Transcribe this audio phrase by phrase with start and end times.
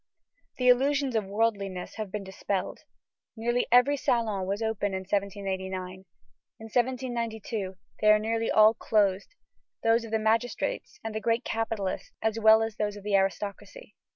[0.57, 2.79] The illusions of worldliness have been dispelled.
[3.37, 5.79] Nearly every salon was open in 1789.
[6.59, 9.35] In 1792, they are nearly all closed;
[9.83, 13.93] those of the magistrates and the great capitalists as well as those of the aristocracy.